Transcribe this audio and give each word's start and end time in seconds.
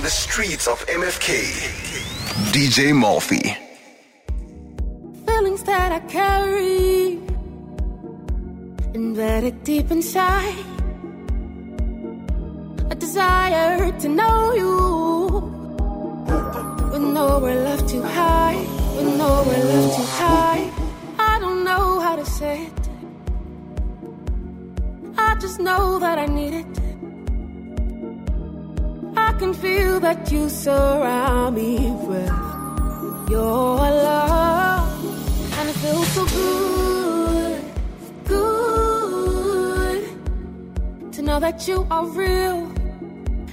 the 0.00 0.08
streets 0.08 0.66
of 0.66 0.84
MFK. 0.86 1.28
DJ 2.52 2.92
Molfy. 2.92 3.54
Feelings 5.26 5.62
that 5.64 5.92
I 5.92 6.00
carry 6.00 7.20
embedded 8.94 9.62
deep 9.62 9.90
inside. 9.90 10.64
A 12.90 12.94
desire 12.94 13.92
to 14.00 14.08
know 14.08 14.52
you. 14.54 14.74
With 16.92 17.02
nowhere 17.02 17.62
left 17.62 17.88
to 17.90 18.02
hide. 18.02 18.66
With 18.96 19.18
nowhere 19.18 19.64
left 19.64 19.96
to 19.96 20.04
hide. 20.22 20.72
I 21.18 21.38
don't 21.40 21.62
know 21.62 22.00
how 22.00 22.16
to 22.16 22.24
say 22.24 22.66
it. 22.66 22.88
I 25.18 25.34
just 25.34 25.60
know 25.60 25.98
that 25.98 26.18
I 26.18 26.26
need 26.26 26.54
it. 26.54 26.89
Can 29.40 29.54
feel 29.54 30.00
that 30.00 30.30
you 30.30 30.48
surround 30.50 31.56
me 31.56 31.78
with 32.06 32.28
your 33.30 33.78
love, 33.78 35.04
and 35.58 35.68
it 35.70 35.76
feels 35.76 36.08
so 36.08 36.26
good, 36.26 37.62
good 38.26 40.02
to 41.14 41.22
know 41.22 41.40
that 41.40 41.66
you 41.66 41.86
are 41.90 42.04
real. 42.04 42.70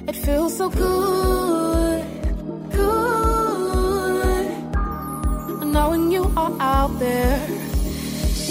It 0.10 0.16
feels 0.18 0.58
so 0.58 0.70
good, 0.70 2.04
good 2.72 4.46
knowing 5.78 6.12
you 6.12 6.24
are 6.36 6.54
out 6.60 7.00
there. 7.00 7.40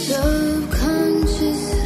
Subconsciously, 0.08 1.85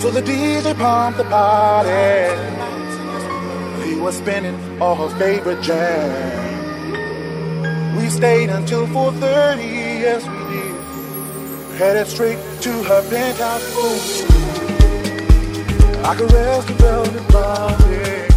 So 0.00 0.10
the 0.12 0.22
DJ 0.22 0.74
pumped 0.78 1.18
the 1.18 1.24
party. 1.24 1.90
He 3.84 3.96
was 3.98 4.16
spinning 4.16 4.56
all 4.80 4.94
her 4.94 5.08
favorite 5.18 5.60
jam. 5.60 6.46
We 7.96 8.08
stayed 8.08 8.50
until 8.50 8.86
4:30, 8.86 9.64
yes 10.04 10.22
we 10.24 10.38
did. 10.54 10.76
Headed 11.78 12.06
straight 12.06 12.38
to 12.60 12.72
her 12.84 13.02
penthouse 13.10 13.66
room. 13.74 14.00
I 16.04 16.14
caressed 16.14 16.68
the 16.68 16.74
velvet 16.74 17.26
body. 17.32 18.28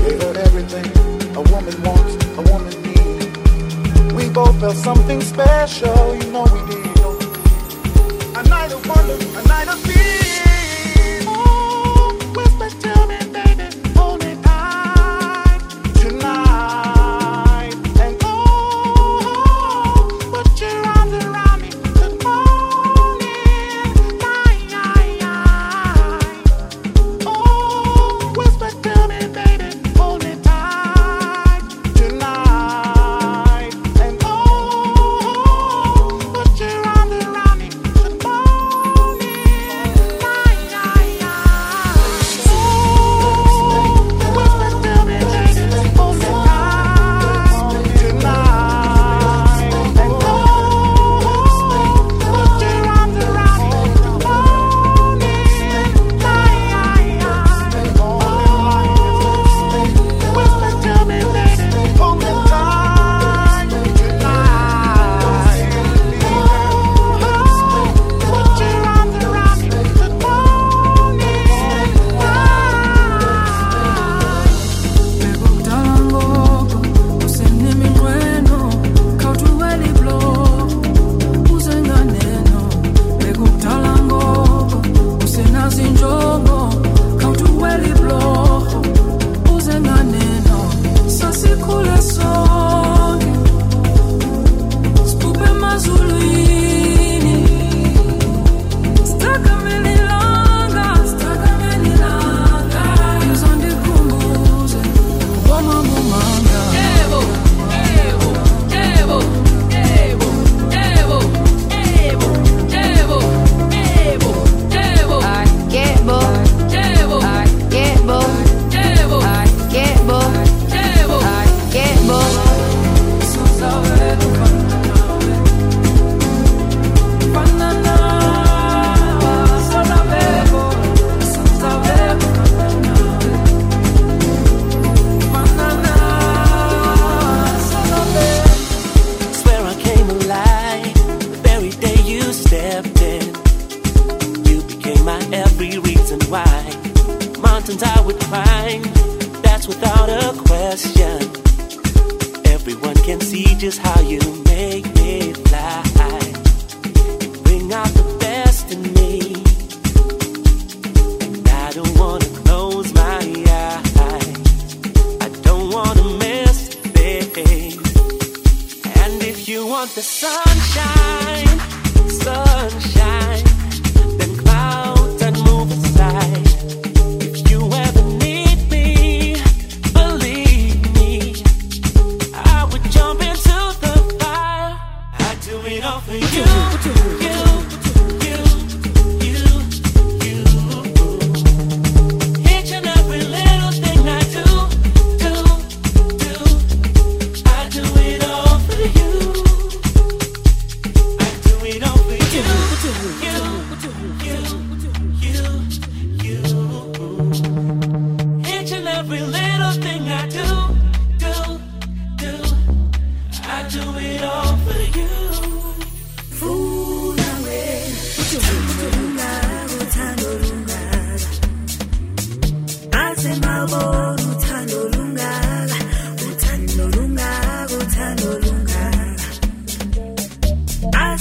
Gave 0.00 0.22
her 0.22 0.34
everything 0.46 0.86
a 1.34 1.42
woman 1.52 1.76
wants, 1.82 2.14
a 2.38 2.42
woman 2.52 2.74
needs. 2.84 4.12
We 4.14 4.28
both 4.28 4.56
felt 4.60 4.76
something 4.76 5.20
special, 5.22 6.14
you 6.14 6.30
know 6.30 6.46
we 6.54 6.60
did. 6.72 6.93
Night 8.48 8.72
of 8.72 8.86
wonder, 8.88 9.38
a 9.38 9.42
night 9.48 9.68
of 9.68 9.82
peace. 9.84 10.23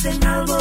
en 0.05 0.23
algo 0.25 0.52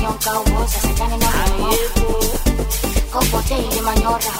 nyonka 0.00 0.40
uoza 0.40 0.78
satani 0.80 1.16
no 1.16 1.26
hemoka 1.26 1.98
Cocoteiro 3.12 3.78
e 3.78 3.80
manhorra 3.80 4.38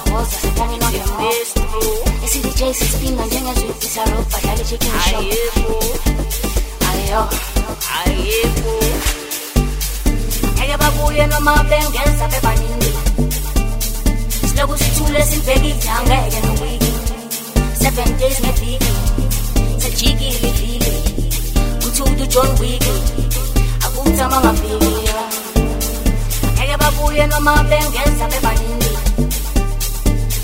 kuye 26.98 27.26
noma 27.26 27.62
bengenza 27.64 28.26
bebaningi 28.28 28.88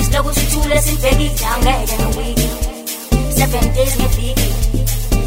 Silokhu 0.04 0.34
sithule 0.34 0.82
sibheke 0.82 1.24
idangeke 1.26 1.96
nowiki. 2.02 2.48
Seven 3.36 3.74
days 3.74 3.96
ngeviki 3.96 4.48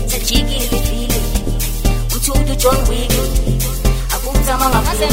Sejikile 0.07 0.55
ivili 0.65 1.21
Uthudu 2.15 2.55
John 2.55 2.77
Wick 2.89 3.11
Akuzama 4.15 4.69
ngakase 4.69 5.07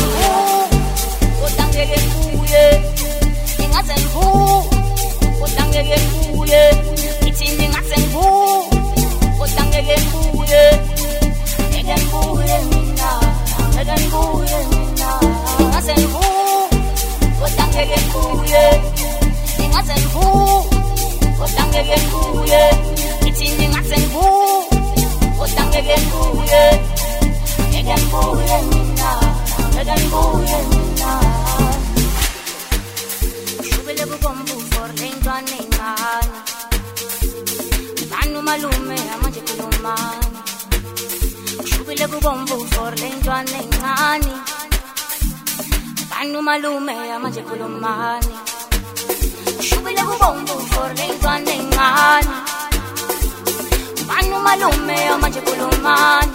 malume 54.45 54.95
ya 55.07 55.19
manje 55.19 55.41
kulumani. 55.41 56.33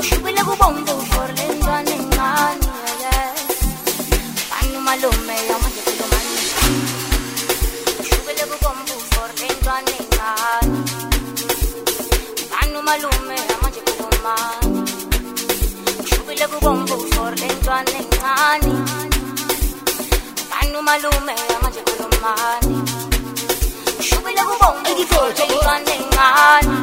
Ushubile 0.00 0.44
kubomvu 0.44 0.92
uforle 0.98 1.42
intwana 1.52 1.90
encane 1.90 2.66
fani 4.50 4.78
malume 4.78 5.34
ya 5.48 5.56
manje 5.62 5.80
kulumani. 5.86 6.36
Ushubile 8.00 8.44
kubomvu 8.50 8.94
uforle 9.02 9.46
intwana 9.52 9.90
encane. 10.00 10.78
Fani 12.50 12.78
malume 12.88 13.34
ya 13.50 13.56
manje 13.62 13.80
kulumani. 13.80 14.90
Ushubile 16.04 16.46
kubomvu 16.46 16.94
uforle 16.94 17.46
intwana 17.46 17.90
encane. 18.00 18.72
Fani 20.50 20.82
malume 20.82 21.32
ya 21.32 21.58
manje 21.62 21.80
kulumani. 21.80 22.93
mina 24.34 24.44
kubonga 24.50 24.90
ngithethe 24.94 25.44
incane 25.54 25.94
ncane 25.98 26.76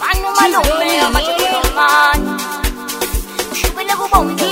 mani 0.00 0.24
umalume 0.30 1.00
amajekulomani 1.06 2.30
shubile 3.58 3.94
kubonga 4.00 4.44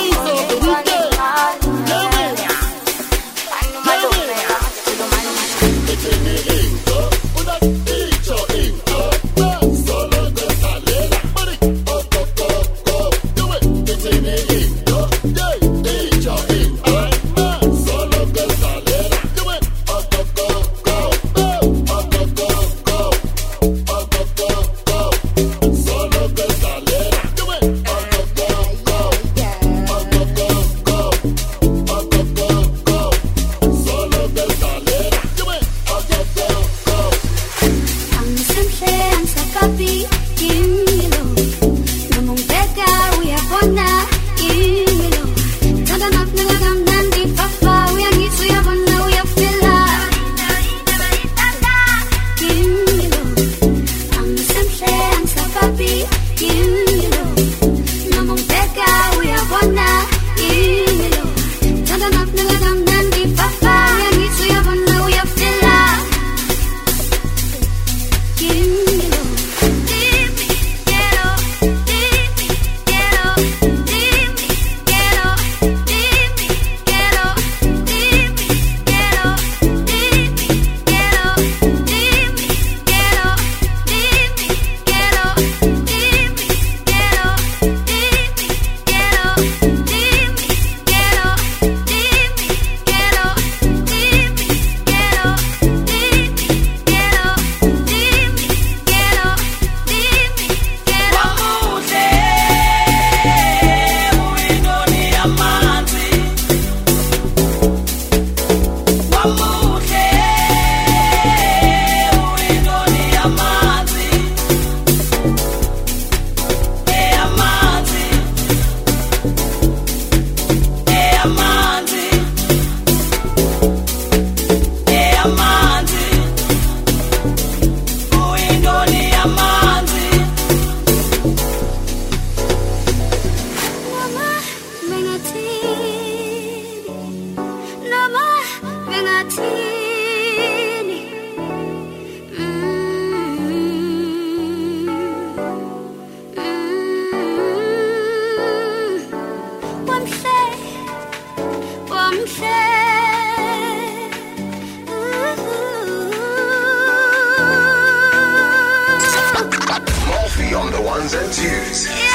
Yeah. 161.72 162.13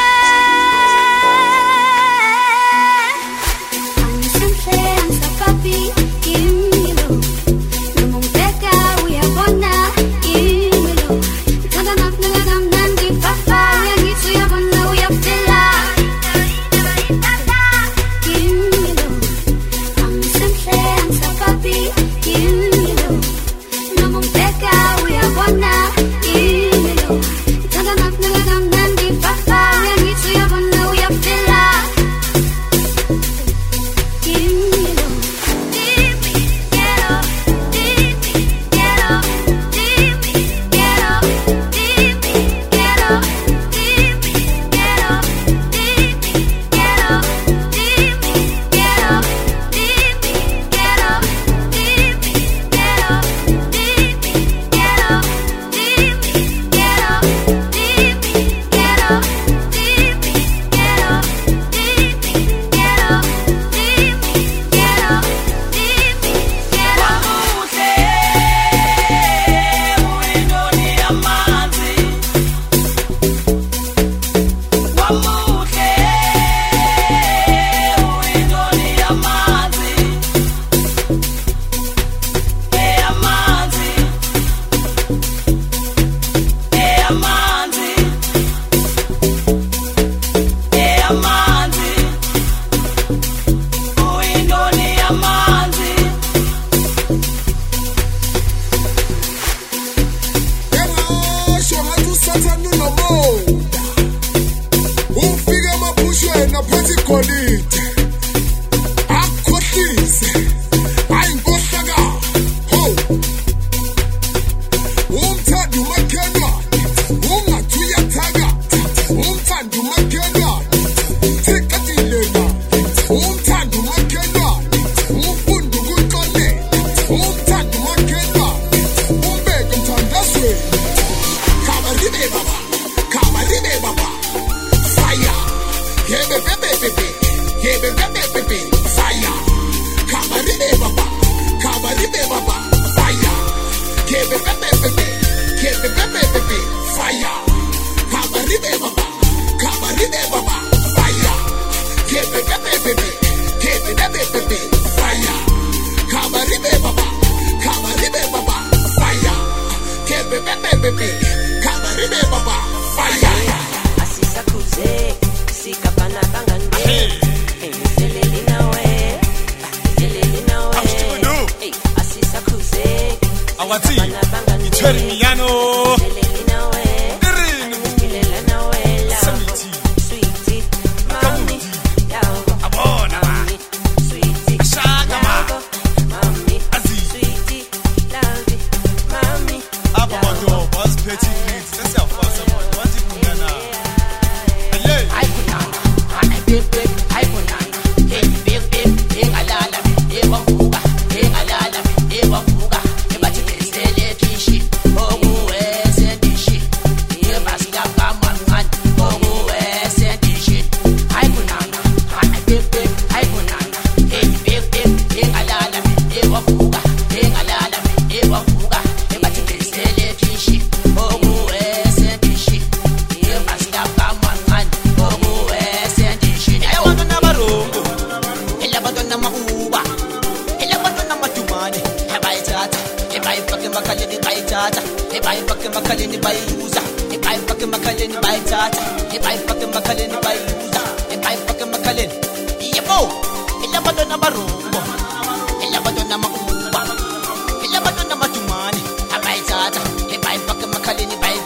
Ngithwele 174.80 175.19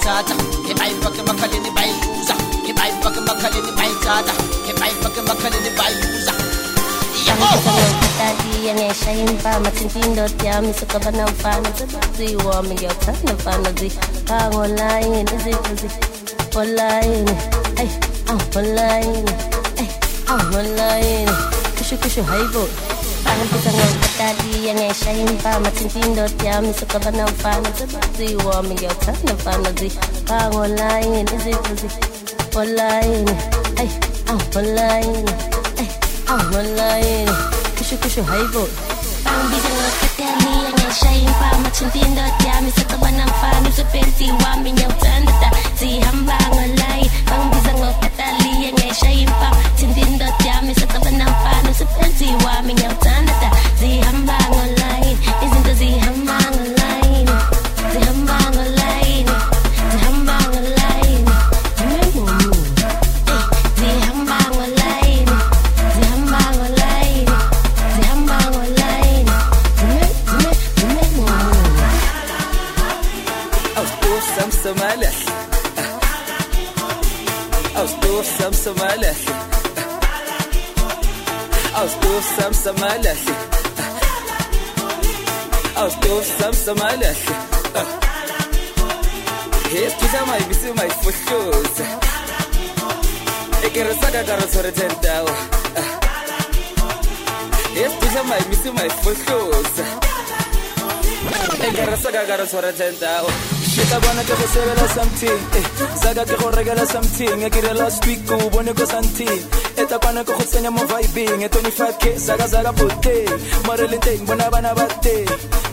emakhaleni 0.04 0.20
bayithatha 0.20 0.36
ebayifake 0.70 1.20
emakhaleni 1.20 1.72
bayiyuza 1.72 2.36
ebayifake 2.70 3.20
emakhaleni 3.20 3.72
bayithatha 3.78 4.34
ebayifake 4.70 5.20
emakhaleni 5.20 5.70
bayiyuza 5.78 6.34
yebo 7.26 7.48
Tadi 8.18 8.74
ngeshaya 8.74 9.26
impama 9.26 9.72
thinta 9.72 10.00
indoda 10.00 10.46
yami 10.46 10.74
sokaba 10.74 11.12
namfana 11.12 11.70
sebazi 11.78 12.36
wami 12.36 12.76
ngiyakuthanda 12.76 13.34
mfana 13.34 13.72
zi 13.80 13.92
bangolayini 14.28 15.32
izivuzi 15.36 15.89
olayini 16.56 17.36
ay 17.80 17.89
angolayini 18.28 19.34
ay 19.80 19.88
angolayini 20.28 21.32
kusho 21.78 21.98
kusho 21.98 22.24
hayibo 22.24 22.68
angipisa 23.32 23.70
ngokatali 23.74 24.74
ngeshaya 24.76 25.24
impama 25.32 25.70
thinta 25.72 26.00
indoda 26.08 26.44
yami 26.50 26.74
sokaba 26.80 27.12
namfana 27.12 27.70
sebazi 27.78 28.36
wami 28.46 28.74
ngiyakuthanda 28.76 29.34
mfana 29.34 29.70
zi 29.80 29.90
bangolayini 30.28 31.22
izivuzi 31.36 31.88
olayini 32.60 33.36
ay 33.82 33.90
angolayini 34.32 35.34
ay 35.82 35.90
angolayini 36.34 37.32
kusho 37.78 37.96
kusho 37.98 38.24
hayibo 38.24 38.68
Angibiza 39.34 39.70
ngokatali 39.70 40.56
ngeshaya 40.78 41.18
impama 41.18 41.70
thinta 41.70 42.00
indoda 42.00 42.48
yami 42.48 42.72
sokaba 42.72 43.12
namfana 43.12 43.70
usebenzi 43.70 44.26
wami 44.44 44.72
ngiyawuthanda 44.74 45.48
sihamba 45.80 46.38
ngolayi 46.50 47.06
bangibiza 47.30 47.72
ngokatali 47.74 47.82
ngeshaya 47.82 48.12
my 98.65 98.71
my 98.71 98.89
fushos 99.02 99.73
Ekere 101.67 101.97
saka 101.97 102.26
karo 102.28 102.45
sore 102.45 102.71
tentao 102.73 103.28
Shita 103.73 103.97
bona 104.04 104.21
ke 104.23 104.36
go 104.39 104.45
sebela 104.54 104.88
something 104.95 105.41
saka 106.02 106.23
ke 106.30 106.36
go 106.39 106.52
regela 106.52 106.86
something 106.86 107.41
e 107.41 107.49
kire 107.49 107.73
last 107.76 108.06
week 108.06 108.32
o 108.32 108.49
bone 108.49 108.73
ko 108.73 108.86
something 108.86 109.41
eta 109.76 109.97
kwana 109.99 110.23
ko 110.23 110.34
go 110.38 110.43
tsenya 110.45 110.71
mo 110.71 110.84
vibing. 110.86 111.41
E 111.41 111.47
25k 111.49 112.19
saka 112.19 112.47
saka 112.47 112.71
bote 112.71 113.17
mare 113.67 113.88
le 113.89 113.97
teng 113.97 114.26
bona 114.28 114.45
bana 114.54 114.76
ba 114.78 114.86
teng 115.02 115.28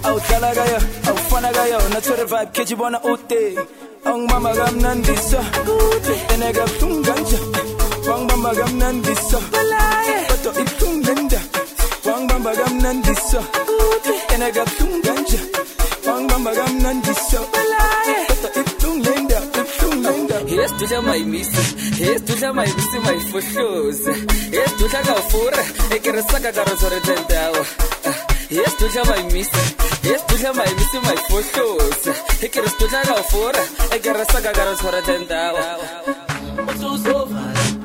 au 0.08 0.16
tlala 0.20 0.50
ka 0.56 0.64
yo 0.72 0.78
au 1.10 1.16
fana 1.28 1.50
ka 1.52 1.64
yo 1.72 1.78
na 1.92 2.00
vibe 2.00 2.50
ke 2.54 2.76
bona 2.76 2.98
ute. 3.04 3.42
Ang 4.06 4.24
mama 4.26 4.50
kamnandisa 4.56 5.40
ene 6.32 6.48
ka 6.56 6.64
tunganja 6.80 7.40
wang 8.08 8.24
mama 8.26 8.50
kamnandisa 8.56 9.38
bato 10.28 10.50
itungenda 10.62 11.39
wang 11.39 11.39
mama 11.39 11.39
kamnandisa 12.44 13.40
ene 14.34 14.48
ka 14.56 14.64
tunganja 14.78 15.40
wang 16.06 16.24
mama 16.30 16.50
kamnandisa 16.58 17.40
bato 18.42 18.60
itungenda 18.60 19.38
itungenda 19.60 20.36
Yes, 20.50 20.72
tu 20.78 20.86
já 20.86 21.00
mai 21.00 21.22
missa. 21.22 21.62
Yes, 22.00 22.22
tu 22.26 22.36
já 22.36 22.52
mai 22.52 22.66
missa 22.66 23.00
mai 23.04 23.20
foshosa. 23.30 24.10
Yes, 24.52 24.72
tu 24.78 24.88
já 24.88 25.00
gafura. 25.02 25.62
E 25.94 26.00
que 26.00 26.10
ressaca 26.10 26.50
cara 26.52 26.76
só 26.76 26.88
retentao. 26.88 27.54
Yes, 28.50 28.74
tu 28.78 28.88
já 28.90 29.04
mai 29.04 29.22
missa. 29.32 29.62
Yes, 30.02 30.22
tu 30.26 30.36
já 30.38 30.52
mai 30.52 30.74
missa 30.74 31.00
mai 31.02 31.16
foshosa. 31.28 32.12
E 32.42 32.48
que 32.48 32.60
tu 32.78 32.88
já 32.90 33.02
gafura. 33.04 33.62
E 33.94 33.98
que 34.00 34.12
ressaca 34.12 34.52
cara 34.52 34.76
só 34.76 34.90
retentao. 34.90 35.56
ngifuna 36.60 37.79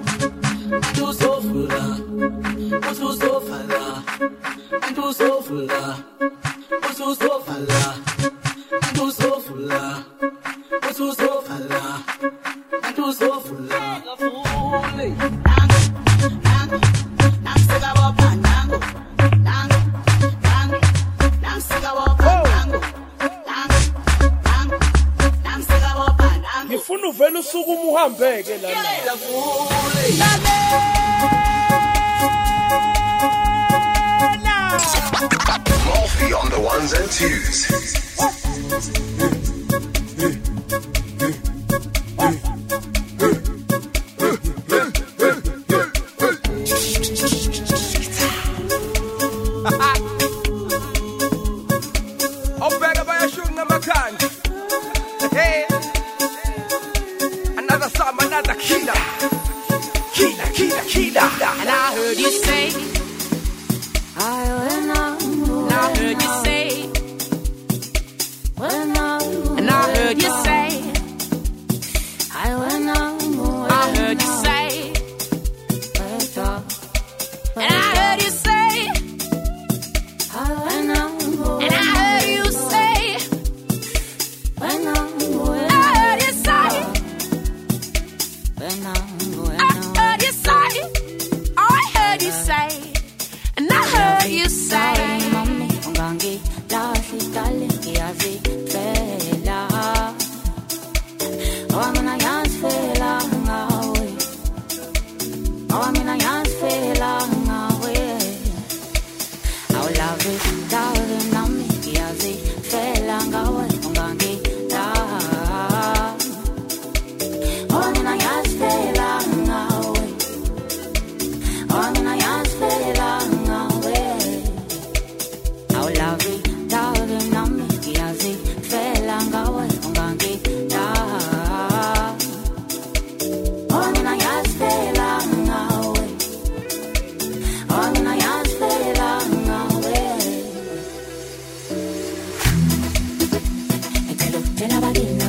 lana 28.43 28.84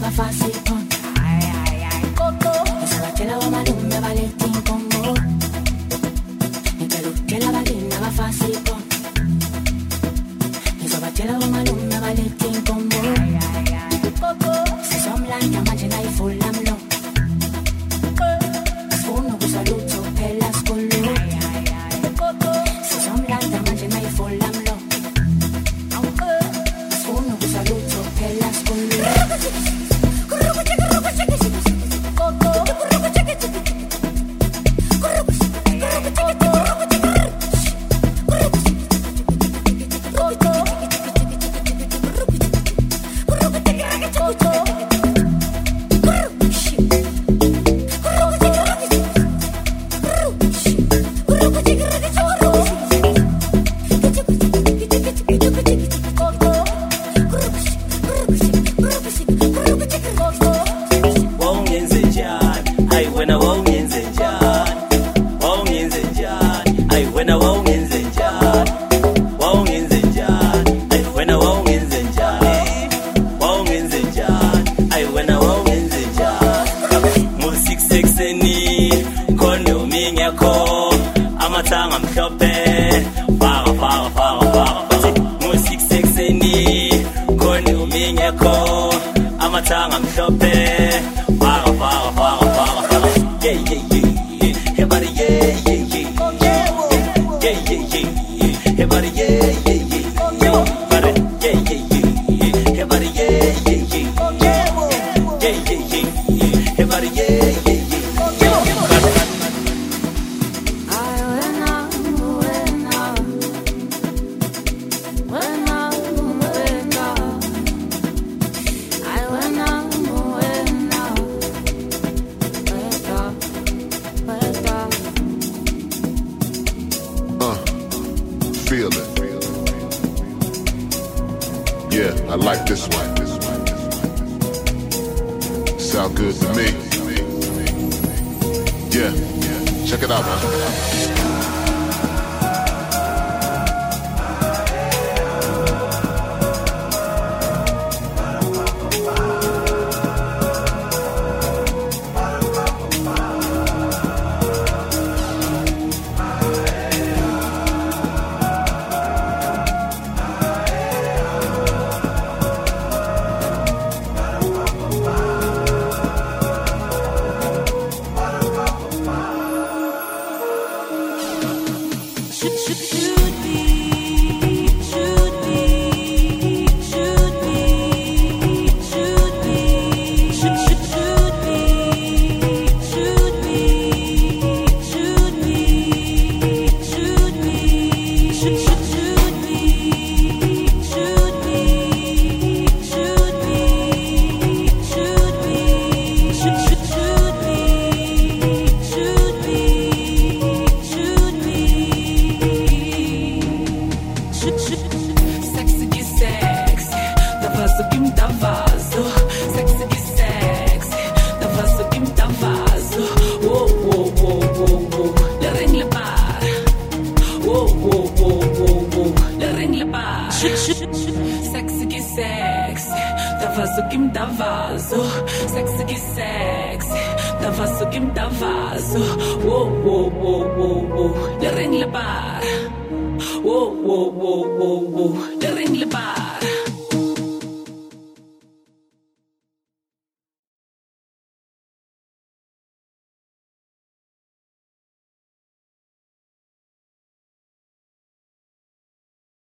na 0.07 0.11
face. 0.13 0.63
Hum. 0.69 0.96